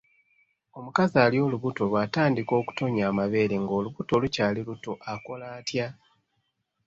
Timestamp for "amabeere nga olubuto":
3.11-4.13